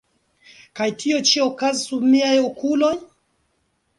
[0.79, 2.93] Kaj tio ĉi okazis sub miaj okuloj?